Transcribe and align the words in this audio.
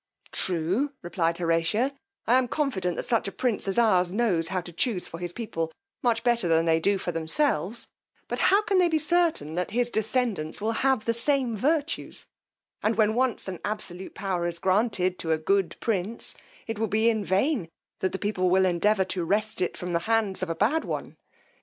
True, 0.31 0.93
replied 1.03 1.37
Horatio, 1.37 1.91
I 2.25 2.39
am 2.39 2.47
confident 2.47 2.95
that 2.97 3.03
such 3.05 3.27
a 3.27 3.31
prince 3.31 3.67
as 3.67 3.77
ours 3.77 4.11
knows 4.11 4.47
how 4.47 4.59
to 4.59 4.71
chuse 4.73 5.05
for 5.05 5.19
his 5.19 5.31
people 5.31 5.71
much 6.01 6.23
better 6.23 6.47
than 6.47 6.65
they 6.65 6.79
do 6.79 6.97
for 6.97 7.11
themselves; 7.11 7.87
but 8.27 8.39
how 8.49 8.63
can 8.63 8.79
they 8.79 8.89
be 8.89 8.97
certain 8.97 9.53
that 9.53 9.69
his 9.69 9.91
descendants 9.91 10.59
will 10.59 10.71
have 10.71 11.05
the 11.05 11.13
same 11.13 11.55
virtues; 11.55 12.25
and 12.81 12.95
when 12.97 13.13
once 13.13 13.47
an 13.47 13.59
absolute 13.63 14.15
power 14.15 14.47
is 14.47 14.57
granted 14.57 15.19
to 15.19 15.33
a 15.33 15.37
good 15.37 15.75
prince, 15.79 16.33
it 16.65 16.79
will 16.79 16.87
be 16.87 17.07
in 17.07 17.23
vain 17.23 17.69
that 17.99 18.11
the 18.11 18.17
people 18.17 18.49
will 18.49 18.65
endeavour 18.65 19.05
to 19.05 19.23
wrest 19.23 19.61
it 19.61 19.77
from 19.77 19.93
the 19.93 19.99
hands 20.09 20.41
of 20.41 20.49
a 20.49 20.55
bad 20.55 20.83
one. 20.83 21.15